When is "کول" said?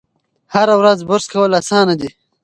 1.33-1.51